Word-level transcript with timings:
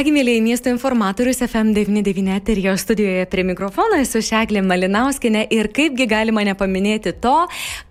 Kągi, 0.00 0.14
mėlyje 0.16 0.40
miesto 0.40 0.70
informatorius 0.72 1.42
FM99 1.44 2.30
eterijo 2.32 2.72
studijoje 2.80 3.26
prie 3.28 3.42
mikrofono 3.44 3.98
esu 4.00 4.22
Šeglė 4.24 4.62
Malinauskinė 4.64 5.42
ir 5.52 5.66
kaipgi 5.76 6.06
galima 6.08 6.40
nepaminėti 6.48 7.12
to, 7.20 7.34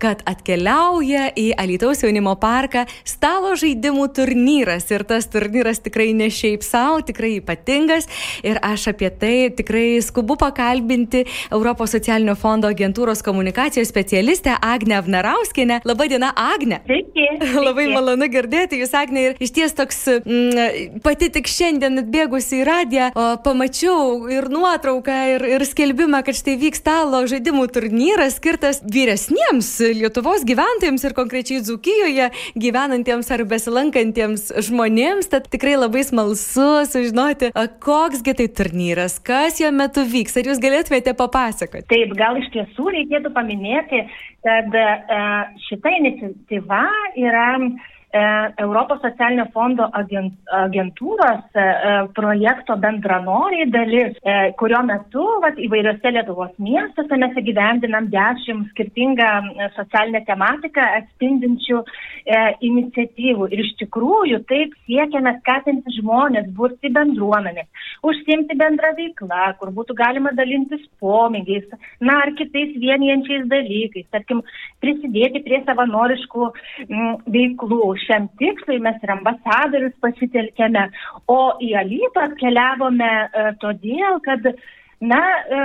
kad 0.02 0.24
atkeliauja 0.26 1.28
į 1.38 1.52
Alitaus 1.62 2.02
jaunimo 2.02 2.34
parką 2.42 2.88
stalo 3.06 3.52
žaidimų 3.62 4.08
turnyras 4.18 4.90
ir 4.90 5.04
tas 5.12 5.30
turnyras 5.30 5.84
tikrai 5.86 6.08
ne 6.18 6.32
šiaip 6.34 6.66
savo, 6.66 7.04
tikrai 7.06 7.36
ypatingas 7.44 8.10
ir 8.42 8.58
aš 8.58 8.88
apie 8.96 9.12
tai 9.14 9.36
tikrai 9.54 10.02
skubu 10.02 10.34
pakalbinti 10.42 11.28
Europos 11.52 11.94
socialinio 11.94 12.34
fondo 12.34 12.74
agentūros 12.74 13.22
komunikacijos 13.22 13.94
specialistę 13.94 14.58
Agnę 14.58 15.04
Vnarauskinę. 15.06 15.84
Labadiena, 15.86 16.34
Agne. 16.34 16.82
Sveiki. 16.90 17.30
Labai 17.68 17.86
malonu 17.94 18.34
girdėti 18.34 18.82
jūs, 18.82 18.98
Agne, 18.98 19.30
ir 19.30 19.40
iš 19.46 19.54
ties 19.62 19.78
toks 19.78 20.08
mm, 20.18 21.00
pati 21.06 21.30
tik 21.38 21.54
šiandien 21.54 21.99
šiandien 22.00 22.30
atbėgusi 22.30 22.60
į 22.60 22.66
radiją, 22.68 23.08
pamačiau 23.44 24.30
ir 24.32 24.50
nuotrauką, 24.50 25.18
ir, 25.36 25.44
ir 25.58 25.66
skelbimą, 25.66 26.24
kad 26.26 26.36
štai 26.36 26.58
vyks 26.60 26.80
stalo 26.80 27.26
žaidimų 27.28 27.68
turnyras 27.72 28.38
skirtas 28.40 28.82
vyresniems 28.84 29.80
Lietuvos 30.00 30.46
gyventojams 30.46 31.04
ir 31.04 31.14
konkrečiai 31.14 31.62
Dzukijoje 31.62 32.30
gyvenantiems 32.56 33.30
ar 33.32 33.44
besilankantiems 33.46 34.52
žmonėms. 34.70 35.30
Tad 35.30 35.50
tikrai 35.52 35.78
labai 35.78 36.04
smalsu 36.04 36.86
sužinoti, 36.90 37.52
koksgi 37.84 38.36
tai 38.36 38.48
turnyras, 38.48 39.20
kas 39.20 39.60
jo 39.60 39.72
metu 39.72 40.06
vyks. 40.08 40.40
Ar 40.40 40.50
jūs 40.50 40.62
galėtumėte 40.64 41.16
papasakoti? 41.18 41.90
Taip, 41.92 42.16
gal 42.18 42.40
iš 42.40 42.50
tiesų 42.56 42.90
reikėtų 42.96 43.34
paminėti, 43.36 44.06
kad 44.46 44.76
e, 44.76 44.90
šita 45.68 45.96
iniciatyva 46.00 46.84
yra 47.20 47.48
Europos 48.12 49.02
socialinio 49.04 49.46
fondo 49.54 49.86
agentūros 49.94 51.44
e, 51.54 51.62
e, 51.62 51.92
projekto 52.18 52.74
bendranoriai 52.82 53.68
dalis, 53.70 54.16
kurio 54.58 54.82
metu 54.88 55.26
vat, 55.44 55.60
įvairiose 55.62 56.14
Lietuvos 56.16 56.56
miestuose 56.58 57.20
mes 57.22 57.38
įgyvendinam 57.38 58.10
dešimt 58.10 58.72
skirtingą 58.74 59.30
socialinę 59.76 60.24
tematiką 60.26 60.88
atspindinčių 61.02 61.84
e, 61.84 62.42
iniciatyvų. 62.66 63.52
Ir 63.54 63.64
iš 63.66 63.76
tikrųjų 63.84 64.42
taip 64.50 64.74
siekiame 64.90 65.36
skatinti 65.44 65.94
žmonės, 66.00 66.50
burti 66.58 66.90
bendruomenės, 66.96 67.70
užsimti 68.06 68.58
bendrą 68.60 68.92
veiklą, 68.98 69.42
kur 69.60 69.72
būtų 69.76 69.96
galima 70.00 70.32
dalintis 70.38 70.84
pomėgiais, 71.04 71.68
na 72.02 72.20
ar 72.24 72.34
kitais 72.40 72.76
vienijančiais 72.80 73.48
dalykais, 73.52 74.08
tarkim, 74.14 74.42
prisidėti 74.84 75.44
prie 75.46 75.62
savanoriškų 75.68 76.50
m, 76.88 77.14
veiklų. 77.36 77.82
Šiam 78.06 78.30
tikslui 78.42 78.80
mes 78.84 79.00
ir 79.04 79.16
ambasadorius 79.18 79.96
pasitelkėme, 80.04 80.90
o 81.28 81.40
į 81.64 81.74
Alytą 81.84 82.30
atkeliavome 82.30 83.10
e, 83.10 83.48
todėl, 83.64 84.20
kad 84.26 84.46
na, 85.00 85.20
e, 85.48 85.60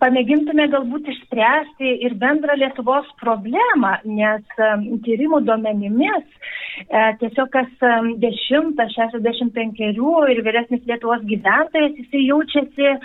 pamėgintume 0.00 0.64
galbūt 0.72 1.08
išspręsti 1.12 1.90
ir 2.06 2.14
bendrą 2.20 2.56
Lietuvos 2.56 3.08
problemą, 3.20 3.92
nes 4.08 4.44
e, 4.56 4.70
tyrimų 5.04 5.42
duomenimis 5.44 6.24
e, 6.24 7.02
tiesiog 7.20 7.50
kas 7.52 7.68
10-65 8.24 9.84
ir 10.32 10.42
vyresnis 10.46 10.86
Lietuvos 10.88 11.22
gyventojas, 11.28 11.92
jisai 12.00 12.24
jaučiasi 12.24 12.96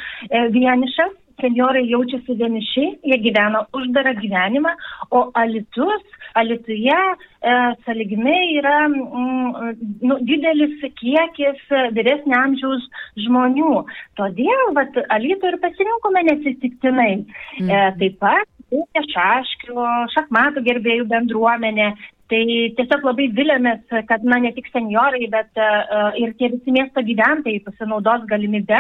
vienišas 0.56 1.14
senjorai 1.42 1.84
jaučiasi 1.90 2.38
vieniši, 2.40 2.86
jie 3.10 3.18
gyvena 3.24 3.66
uždarą 3.76 4.16
gyvenimą, 4.22 4.76
o 5.12 5.30
Alitus, 5.42 6.04
Alituje 6.36 6.96
e, 6.96 7.52
saliginai 7.86 8.58
yra 8.60 8.80
mm, 8.90 9.78
nu, 10.04 10.18
didelis 10.28 10.82
kiekis 11.00 11.62
vyresnio 11.96 12.36
amžiaus 12.42 12.84
žmonių. 13.24 13.86
Todėl 14.20 14.74
vat, 14.76 15.00
Alitų 15.16 15.54
ir 15.54 15.60
pasirinkome 15.64 16.26
nesitiktinai. 16.32 17.14
Mm. 17.62 17.70
E, 17.72 17.86
taip 18.02 18.20
pat 18.20 18.52
šaškių, 19.14 19.80
šachmatų 20.16 20.66
gerbėjų 20.66 21.08
bendruomenė, 21.08 21.94
Tai 22.26 22.42
tiesiog 22.74 23.04
labai 23.06 23.28
vilėmės, 23.38 23.84
kad 24.10 24.24
na, 24.26 24.40
ne 24.42 24.50
tik 24.56 24.72
seniorai, 24.72 25.28
bet 25.30 25.60
uh, 25.62 26.16
ir 26.18 26.32
tie 26.40 26.50
visi 26.56 26.74
miesto 26.74 27.04
gyventojai 27.06 27.62
pasinaudos 27.68 28.24
galimybę, 28.32 28.80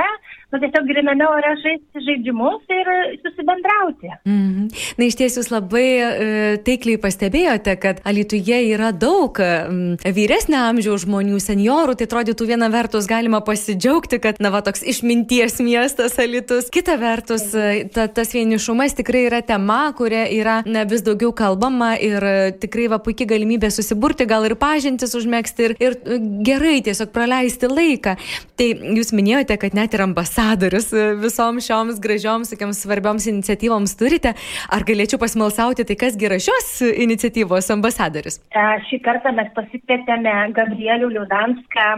nu, 0.55 0.61
tiesiog 0.63 0.87
griname 0.87 1.27
ore 1.27 1.51
žaisti 1.61 2.03
žaidimus 2.07 2.61
ir 2.71 2.91
susibendrauti. 3.23 4.11
Mm 4.25 4.45
-hmm. 4.49 4.67
Na, 4.97 5.05
iš 5.05 5.15
ties 5.19 5.37
jūs 5.37 5.51
labai 5.51 5.87
uh, 5.99 6.63
taikliai 6.63 6.97
pastebėjote, 6.97 7.75
kad 7.75 8.01
Alituje 8.03 8.59
yra 8.73 8.91
daug 8.91 9.39
um, 9.39 9.97
vyresnio 10.17 10.59
amžiaus 10.69 11.05
žmonių, 11.05 11.39
seniorų, 11.39 11.95
tai 11.95 12.07
atrodytų 12.07 12.47
viena 12.47 12.69
vertus 12.71 13.07
galima 13.07 13.41
pasidžiaugti, 13.41 14.19
kad, 14.19 14.39
na, 14.39 14.49
va, 14.49 14.61
toks 14.61 14.83
išminties 14.83 15.59
miestas 15.59 16.19
Alitus, 16.19 16.69
kita 16.71 16.97
vertus 16.97 17.51
ta, 17.93 18.07
tas 18.07 18.33
vienišumas 18.33 18.95
tikrai 18.95 19.25
yra 19.27 19.41
tema, 19.41 19.93
kuria 19.97 20.25
yra 20.31 20.63
na, 20.65 20.83
vis 20.83 21.01
daugiau 21.01 21.33
kalbama 21.33 21.95
ir 21.97 22.23
uh, 22.23 22.51
tikrai 22.59 22.87
va 22.87 22.99
puikiai 22.99 23.27
galimybė 23.27 23.69
susiburti, 23.71 24.25
gal 24.25 24.45
ir 24.45 24.55
pažintis 24.55 25.15
užmėgsti 25.15 25.67
ir, 25.67 25.75
ir 25.79 25.97
e, 26.05 26.19
gerai 26.45 26.81
tiesiog 26.85 27.11
praleisti 27.11 27.67
laiką. 27.67 28.15
Tai 28.55 28.67
jūs 28.97 29.11
minėjote, 29.15 29.57
kad 29.57 29.73
net 29.77 29.93
ir 29.93 30.05
ambasadorius 30.45 30.93
e, 30.93 31.15
visoms 31.15 31.65
šioms 31.65 31.99
gražioms, 31.99 32.49
tokiams 32.49 32.81
svarbioms 32.83 33.27
iniciatyvoms 33.27 33.95
turite. 33.97 34.33
Ar 34.69 34.85
galėčiau 34.85 35.19
pasmalsauti, 35.21 35.85
tai 35.85 35.95
kas 35.95 36.17
yra 36.21 36.37
šios 36.39 36.81
iniciatyvos 36.85 37.71
ambasadorius? 37.73 38.39
E, 38.53 38.65
šį 38.89 39.01
kartą 39.05 39.33
mes 39.35 39.49
pasikvietėme 39.57 40.35
Gabrielių 40.55 41.11
Liudanską 41.17 41.89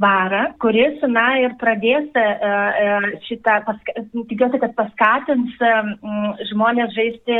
svarą, 0.00 0.46
kuris, 0.62 0.96
na, 1.12 1.26
ir 1.44 1.52
pradės 1.60 2.08
šitą, 3.26 3.58
paska, 3.66 3.94
tikiuosi, 4.30 4.60
kad 4.62 4.72
paskatins 4.78 5.58
žmonės 6.48 6.94
žaisti 6.96 7.36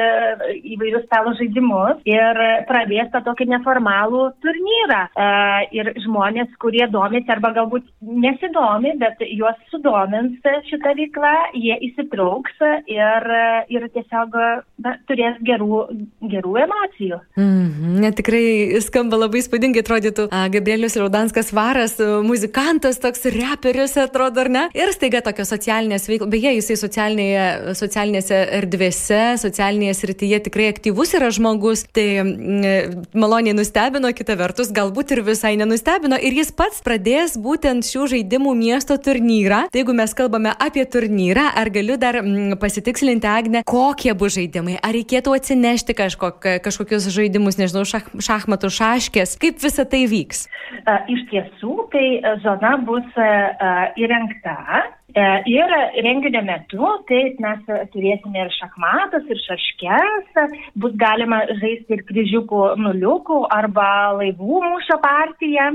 įvairius 0.74 1.06
stalo 1.06 1.32
žaidimus 1.38 2.02
ir 2.04 2.40
pradės 2.68 3.08
tą 3.14 3.22
tokį 3.24 3.48
neformalų 3.54 4.26
turnyrą. 4.44 5.00
Ir 5.72 5.92
žmonės, 6.04 6.52
kurie 6.60 6.84
domisi 6.92 7.32
arba 7.32 7.54
galbūt 7.56 7.88
nesidomi, 8.04 8.92
bet 9.00 9.24
juos 9.30 9.56
sudomins 9.72 10.36
šitą 10.68 10.94
veiklą, 10.98 11.32
jie 11.54 11.76
įsitrauks 11.90 12.60
ir, 12.90 13.26
ir 13.72 13.86
tiesiog 13.94 14.36
na, 14.84 14.94
turės 15.08 15.38
gerų, 15.46 15.80
gerų 16.32 16.54
emocijų. 16.64 17.20
Mm, 17.38 18.00
ne, 18.04 18.10
tikrai 18.16 18.80
skamba 18.84 19.18
labai 19.20 19.42
spūdingai, 19.44 19.84
atrodytų 19.84 20.28
Gabrielius 20.54 20.96
Raudanskas 21.00 21.52
Varas, 21.56 21.96
muzikantas, 22.26 23.00
toks 23.02 23.26
reperis 23.34 23.96
atrodo, 24.00 24.44
ar 24.44 24.52
ne? 24.52 24.64
Ir 24.76 24.92
staiga 24.94 25.22
tokios 25.24 25.52
socialinės 25.52 26.08
veiklos, 26.10 26.30
beje, 26.32 26.54
jisai 26.58 26.78
socialinėse 26.80 28.40
erdvėse, 28.60 29.22
socialinėje 29.42 29.98
srityje 30.00 30.42
tikrai 30.48 30.70
aktyvus 30.72 31.14
yra 31.18 31.30
žmogus, 31.34 31.84
tai 31.94 32.08
mm, 32.22 33.06
maloniai 33.18 33.56
nustebino, 33.56 34.12
kita 34.16 34.38
vertus, 34.40 34.72
galbūt 34.74 35.16
ir 35.16 35.24
visai 35.26 35.56
nenustebino. 35.60 36.18
Ir 36.20 36.38
jis 36.40 36.52
pats 36.56 36.82
pradės 36.84 37.36
būtent 37.40 37.86
šių 37.86 38.08
žaidimų 38.14 38.54
miesto 38.58 38.96
turnyrą. 39.00 39.66
Tai 39.70 39.82
jeigu 39.82 39.94
mes 39.96 40.14
kalbame 40.16 40.29
apie 40.38 40.84
turnyrą, 40.86 41.48
ar 41.56 41.70
galiu 41.74 41.96
dar 42.00 42.20
mm, 42.22 42.58
pasitikslinti, 42.62 43.26
Agne, 43.26 43.62
kokie 43.66 44.14
bus 44.14 44.36
žaidimai? 44.38 44.78
Ar 44.82 44.94
reikėtų 44.94 45.34
atsinešti 45.36 45.96
kažkok, 45.98 46.46
kažkokius 46.64 47.10
žaidimus, 47.14 47.58
nežinau, 47.60 47.82
šach, 47.88 48.06
šachmatų 48.22 48.70
šaškės? 48.78 49.36
Kaip 49.42 49.58
visa 49.62 49.84
tai 49.88 50.04
vyks? 50.10 50.46
Iš 51.10 51.26
tiesų, 51.32 51.76
tai 51.92 52.06
zona 52.44 52.76
bus 52.86 53.06
e, 53.18 53.26
e, 53.26 53.74
įrengta 54.04 54.56
E, 54.60 54.99
ir 55.50 55.72
renginio 56.04 56.42
metu, 56.46 56.86
taip, 57.08 57.38
mes 57.42 57.62
turėsime 57.92 58.44
ir 58.44 58.52
šachmatus, 58.56 59.26
ir 59.30 59.40
šaškes, 59.44 60.40
bus 60.80 60.94
galima 61.00 61.42
žaisti 61.60 61.96
ir 61.96 62.04
kryžiukų 62.08 62.62
nuliukų 62.80 63.40
arba 63.54 64.16
laivų 64.18 64.60
mūšio 64.66 64.98
partiją, 65.02 65.70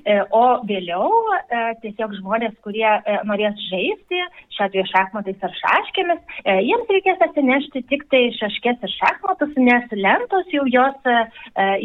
e, 0.00 0.18
o 0.30 0.44
vėliau 0.68 1.10
e, 1.36 1.62
tiesiog 1.82 2.16
žmonės, 2.20 2.56
kurie 2.64 2.88
norės 3.28 3.58
žaisti, 3.68 4.22
šiuo 4.56 4.66
atveju 4.66 4.86
šachmatais 4.90 5.46
ar 5.46 5.54
šaškėmis, 5.60 6.20
jiems 6.66 6.94
reikės 6.94 7.24
atsinešti 7.28 7.84
tik 7.90 8.06
tai 8.12 8.22
šaškės 8.38 8.84
ir 8.86 8.94
šachmatus, 8.96 9.54
nes 9.60 9.94
lentos 9.94 10.50
jau 10.54 10.66
jos, 10.70 11.10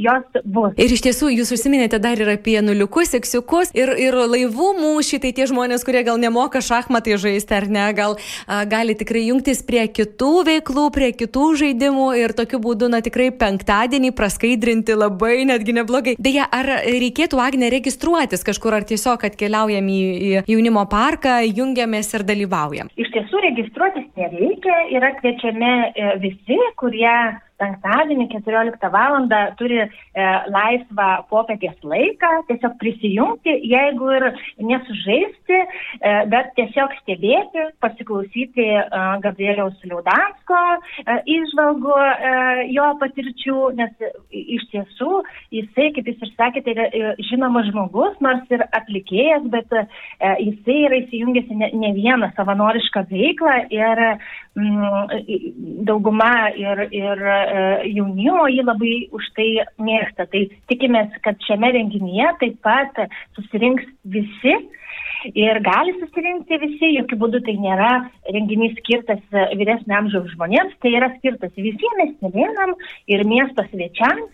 jos 0.02 0.42
bus. 0.46 0.74
Ir 0.82 0.96
iš 0.96 1.06
tiesų, 1.06 1.32
jūs 1.38 1.54
užsiminėte 1.56 2.00
dar 2.04 2.20
ir 2.20 2.32
apie 2.36 2.58
nuliukus, 2.66 3.14
seksiukus 3.16 3.74
ir, 3.78 3.94
ir 4.02 4.18
laivų 4.18 4.72
mūšį, 4.80 5.22
tai 5.24 5.34
tie 5.38 5.48
žmonės, 5.50 5.86
kurie 5.88 6.04
gal 6.08 6.20
nemoka 6.22 6.62
šachmatų, 6.64 6.85
šachmatai 6.86 7.18
žaisti 7.18 7.54
ar 7.56 7.68
ne, 7.70 7.94
gal 7.94 8.16
a, 8.48 8.66
gali 8.66 8.96
tikrai 8.96 9.28
jungtis 9.30 9.64
prie 9.66 9.88
kitų 9.88 10.46
veiklų, 10.46 10.92
prie 10.94 11.12
kitų 11.14 11.56
žaidimų 11.62 12.08
ir 12.22 12.34
tokiu 12.34 12.60
būdu, 12.60 12.90
na 12.90 13.02
tikrai 13.02 13.32
penktadienį 13.32 14.14
praskaidrinti 14.16 14.96
labai 14.96 15.46
netgi 15.46 15.74
neblogai. 15.74 16.16
Deja, 16.20 16.46
ar 16.52 16.66
reikėtų 16.86 17.42
Agne 17.42 17.70
registruotis 17.70 18.44
kažkur, 18.46 18.74
ar 18.74 18.86
tiesiog 18.86 19.26
atkeliaujam 19.26 19.88
į, 19.88 20.02
į 20.02 20.44
jaunimo 20.48 20.86
parką, 20.90 21.42
jungiamės 21.46 22.14
ir 22.16 22.26
dalyvaujam? 22.26 22.92
Iš 22.98 23.12
tiesų 23.14 23.42
registruotis 23.50 24.08
nereikia, 24.18 24.78
yra 24.96 25.14
kviečiami 25.20 25.74
e, 25.94 26.14
visi, 26.24 26.60
kurie 26.80 27.16
penktadienį 27.62 28.28
14 28.34 28.90
val. 28.92 29.16
turi 29.60 29.80
e, 29.80 29.88
laisvą 30.52 31.10
popietės 31.30 31.78
laiką, 31.84 32.32
tiesiog 32.50 32.76
prisijungti, 32.82 33.54
jeigu 33.72 34.10
ir 34.18 34.26
nesužaisti, 34.60 35.60
e, 35.60 36.16
bet 36.32 36.52
tiesiog 36.60 36.94
stebėti, 37.02 37.68
pasiklausyti 37.84 38.66
e, 38.76 38.82
Gabrieliaus 39.24 39.78
Liaudansko 39.88 40.62
e, 41.06 41.18
išvalgų 41.38 41.96
e, 41.96 42.34
jo 42.76 42.90
patirčių, 43.02 43.58
nes 43.80 44.06
iš 44.36 44.68
tiesų 44.74 45.22
jisai, 45.56 45.92
kaip 45.96 46.10
jūs 46.12 46.26
ir 46.26 46.34
sakėte, 46.36 46.76
yra 46.76 46.90
e, 46.90 47.14
žinomas 47.30 47.70
žmogus, 47.72 48.18
nors 48.26 48.44
ir 48.54 48.66
atlikėjas, 48.76 49.48
bet 49.54 49.72
e, 49.76 49.86
jisai 50.44 50.80
yra 50.90 51.02
įsijungęs 51.04 51.52
ne, 51.56 51.72
ne 51.86 51.94
vieną 51.96 52.32
savanorišką 52.36 53.06
veiklą 53.12 53.58
ir 53.74 54.04
mm, 54.60 55.86
dauguma 55.88 56.52
ir, 56.58 56.86
ir 56.92 57.26
jaunimo 57.90 58.48
jį 58.52 58.64
labai 58.66 58.94
už 59.16 59.28
tai 59.38 59.50
mėgsta. 59.82 60.28
Tai 60.32 60.42
tikimės, 60.72 61.14
kad 61.26 61.40
šiame 61.48 61.72
renginyje 61.76 62.32
taip 62.42 62.58
pat 62.66 63.06
susirinks 63.38 63.88
visi. 64.04 64.56
Ir 65.34 65.58
gali 65.66 65.96
susirinkti 65.98 66.60
visi, 66.62 66.92
jokių 67.00 67.18
būdų 67.24 67.40
tai 67.48 67.56
nėra 67.58 67.92
renginys 68.30 68.76
skirtas 68.78 69.24
vyresnio 69.58 69.98
amžiaus 69.98 70.30
žmonėms, 70.36 70.76
tai 70.84 70.92
yra 71.00 71.10
skirtas 71.16 71.54
visiems 71.58 71.98
miestelėnam 72.22 72.76
ir 73.10 73.26
miesto 73.26 73.66
svečiams 73.72 74.30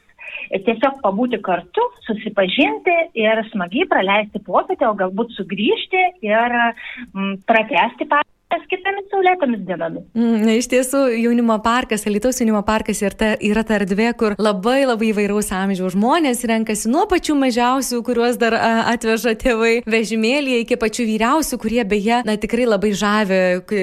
tiesiog 0.52 1.00
pabūti 1.04 1.40
kartu, 1.44 1.86
susipažinti 2.08 2.96
ir 3.20 3.44
smagiai 3.52 3.88
praleisti 3.90 4.42
popietę, 4.46 4.90
o 4.90 4.98
galbūt 5.00 5.34
sugrįžti 5.38 6.04
ir 6.28 6.58
mm, 7.14 7.42
pratesti 7.48 8.08
patirtį 8.52 8.72
kitomis 8.72 9.08
saulėtomis 9.12 9.64
dienomis. 9.68 10.04
Mm, 10.16 10.48
iš 10.60 10.68
tiesų, 10.72 11.04
jaunimo 11.22 11.58
parkas, 11.64 12.06
Alitaus 12.08 12.40
jaunimo 12.42 12.62
parkas 12.68 13.02
yra 13.02 13.16
ta, 13.16 13.30
yra 13.40 13.64
ta 13.64 13.78
erdvė, 13.80 14.12
kur 14.18 14.36
labai 14.40 14.84
labai 14.86 15.12
įvairaus 15.12 15.52
amžiaus 15.56 15.96
žmonės 15.96 16.44
renkasi 16.48 16.92
nuo 16.92 17.06
pačių 17.10 17.36
mažiausių, 17.40 18.02
kuriuos 18.06 18.40
dar 18.42 18.56
a, 18.58 18.72
atveža 18.94 19.36
tėvai 19.40 19.82
vežimėlėje, 19.86 20.64
iki 20.66 20.80
pačių 20.82 21.08
vyriausių, 21.10 21.60
kurie 21.62 21.84
beje, 21.88 22.22
na 22.28 22.38
tikrai 22.42 22.68
labai 22.68 22.94
žavi, 22.98 23.42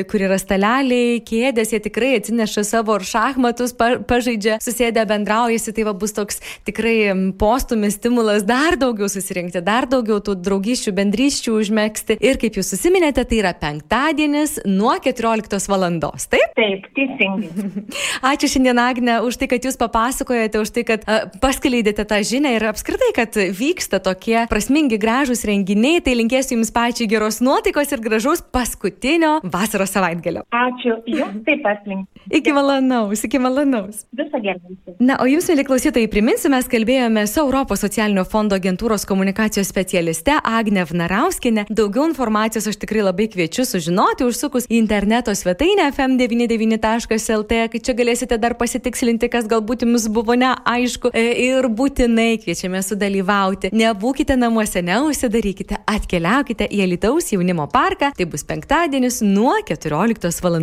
kur 0.09 0.27
yra 0.27 0.39
staleliai, 0.41 1.21
kėdės, 1.25 1.73
jie 1.75 1.83
tikrai 1.89 2.15
atsineša 2.19 2.65
savo 2.67 2.99
ir 2.99 3.07
šachmatus, 3.09 3.75
pa, 3.79 3.95
pažaidžia, 4.09 4.59
susėdę 4.65 5.05
bendraujasi, 5.09 5.75
tai 5.77 5.87
va 5.89 5.97
bus 5.97 6.17
toks 6.17 6.43
tikrai 6.69 7.13
postumis 7.39 7.99
stimulas 7.99 8.45
dar 8.49 8.79
daugiau 8.81 9.09
susirinkti, 9.13 9.63
dar 9.65 9.89
daugiau 9.91 10.21
tų 10.25 10.39
draugyščių, 10.45 10.95
bendryščių 10.99 11.57
užmėgsti. 11.59 12.19
Ir 12.25 12.41
kaip 12.41 12.59
jūs 12.59 12.73
susiminėte, 12.75 13.25
tai 13.29 13.41
yra 13.43 13.55
penktadienis, 13.59 14.58
nuo 14.67 14.95
14 15.05 15.69
valandos, 15.71 16.27
taip? 16.33 16.55
Taip, 16.59 16.87
teisingai. 16.97 17.51
Ačiū 18.33 18.51
šiandien, 18.51 18.81
Agne, 18.83 19.19
už 19.27 19.39
tai, 19.39 19.49
kad 19.51 19.65
jūs 19.65 19.79
papasakojate, 19.79 20.59
už 20.63 20.73
tai, 20.75 20.85
kad 20.89 21.05
paskleidėte 21.43 22.03
tą 22.09 22.19
žinią 22.27 22.57
ir 22.57 22.67
apskritai, 22.73 23.13
kad 23.17 23.37
vyksta 23.37 24.01
tokie 24.03 24.47
prasmingi, 24.51 24.99
gražūs 25.01 25.45
renginiai. 25.49 26.03
Tai 26.05 26.17
linkėsiu 26.19 26.57
Jums 26.57 26.73
pačiai 26.75 27.07
geros 27.11 27.39
nuotaikos 27.45 27.93
ir 27.95 28.03
gražaus 28.03 28.43
paskutinio 28.43 29.39
vasaros 29.47 29.95
savaitgalio. 29.95 30.43
Ačiū, 30.51 30.99
Jums 31.07 31.45
taip 31.47 31.63
pat 31.63 31.87
linkiu. 31.87 32.25
Iki 32.41 32.57
malonaus, 32.57 33.23
iki 33.25 33.41
malonaus. 33.41 34.03
Visą 34.19 34.43
gerą. 34.43 34.75
Na, 34.99 35.21
o 35.23 35.29
Jums, 35.31 35.47
mėly 35.53 35.67
klausytojai, 35.69 36.11
priminsiu, 36.11 36.51
mes 36.53 36.67
kalbėjome 36.71 37.27
su 37.31 37.43
Europos 37.45 37.85
socialinio 37.87 38.27
fondo 38.29 38.59
agentūros 38.59 39.07
komunikacijos 39.09 39.71
specialiste 39.71 40.35
Agne 40.43 40.85
Vnarauskinė. 40.89 41.69
Daugiau 41.71 42.09
informacijos 42.11 42.67
aš 42.73 42.81
tikrai 42.83 43.07
labai 43.07 43.29
kviečiu 43.31 43.67
sužinoti 43.69 44.27
užsukti 44.27 44.48
užsukus 44.49 44.67
į 44.69 44.79
interneto 44.81 45.35
svetainę 45.35 45.89
fm99.lt, 45.93 47.69
kai 47.73 47.81
čia 47.81 47.95
galėsite 47.95 48.39
dar 48.41 48.57
pasitikslinti, 48.57 49.29
kas 49.29 49.47
galbūt 49.49 49.85
jums 49.85 50.09
buvo 50.09 50.35
neaišku 50.35 51.13
e, 51.13 51.27
ir 51.49 51.69
būtinai 51.69 52.39
kviečiame 52.41 52.81
sudalyvauti. 52.83 53.73
Nebūkite 53.73 54.37
namuose, 54.37 54.83
neusidarykite, 54.83 55.83
atkeliaukite 55.87 56.69
į 56.71 56.83
Alitaus 56.87 57.33
jaunimo 57.33 57.69
parką, 57.69 58.13
tai 58.17 58.27
bus 58.27 58.45
penktadienis 58.45 59.21
nuo 59.23 59.59
14 59.69 60.43
val. 60.43 60.59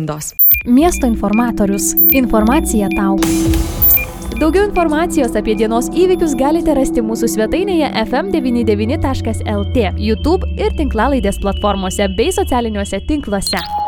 Miesto 0.66 1.06
informatorius. 1.06 1.94
Informacija 2.12 2.90
tau. 2.96 3.20
Daugiau 4.36 4.66
informacijos 4.68 5.32
apie 5.38 5.54
dienos 5.56 5.86
įvykius 5.96 6.34
galite 6.36 6.74
rasti 6.76 7.00
mūsų 7.00 7.30
svetainėje 7.32 7.88
fm99.lt, 8.02 9.86
YouTube 9.96 10.50
ir 10.60 10.76
tinklalaidės 10.76 11.40
platformose 11.40 12.10
bei 12.18 12.28
socialiniuose 12.36 13.00
tinkluose. 13.08 13.85